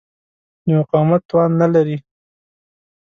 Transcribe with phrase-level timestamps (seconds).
[0.65, 1.97] د مقاومت توان نه لري.